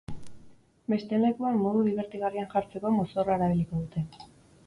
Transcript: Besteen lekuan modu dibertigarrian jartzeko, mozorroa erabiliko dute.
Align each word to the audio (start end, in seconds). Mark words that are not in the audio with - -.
Besteen 0.93 1.21
lekuan 1.25 1.59
modu 1.65 1.83
dibertigarrian 1.89 2.49
jartzeko, 2.55 2.93
mozorroa 2.97 3.39
erabiliko 3.41 3.83
dute. 3.85 4.07